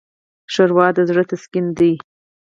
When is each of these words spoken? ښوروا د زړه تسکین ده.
ښوروا 0.53 0.87
د 0.95 0.97
زړه 1.09 1.23
تسکین 1.29 1.65
ده. 1.77 1.91